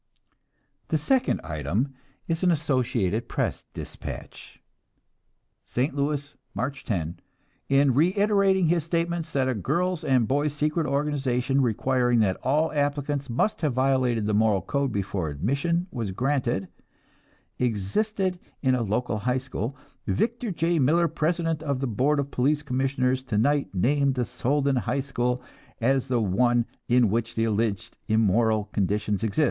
'"The 0.89 0.97
second 0.97 1.41
item 1.43 1.93
is 2.27 2.41
an 2.41 2.49
Associated 2.49 3.29
Press 3.29 3.65
despatch: 3.71 4.59
"ST. 5.63 5.93
LOUIS, 5.93 6.37
March 6.55 6.83
10. 6.85 7.19
In 7.69 7.93
reiterating 7.93 8.65
his 8.65 8.83
statement 8.83 9.27
that 9.27 9.47
a 9.47 9.53
girls' 9.53 10.03
and 10.03 10.23
a 10.23 10.25
boys' 10.25 10.53
secret 10.53 10.87
organization 10.87 11.61
requiring 11.61 12.17
that 12.21 12.37
all 12.37 12.71
applicants 12.71 13.29
must 13.29 13.61
have 13.61 13.73
violated 13.73 14.25
the 14.25 14.33
moral 14.33 14.63
code 14.63 14.91
before 14.91 15.29
admission 15.29 15.85
was 15.91 16.09
granted, 16.09 16.67
existed 17.59 18.39
in 18.63 18.73
a 18.73 18.81
local 18.81 19.19
high 19.19 19.37
school, 19.37 19.77
Victor 20.07 20.49
J. 20.49 20.79
Miller, 20.79 21.07
president 21.07 21.61
of 21.61 21.79
the 21.79 21.85
Board 21.85 22.19
of 22.19 22.31
Police 22.31 22.63
Commissioners, 22.63 23.21
tonight 23.21 23.69
named 23.75 24.15
the 24.15 24.25
Soldan 24.25 24.77
High 24.77 25.01
School 25.01 25.43
as 25.79 26.07
the 26.07 26.19
one 26.19 26.65
in 26.87 27.11
which 27.11 27.35
the 27.35 27.43
alleged 27.43 27.97
immoral 28.07 28.63
conditions 28.73 29.23
exist. 29.23 29.39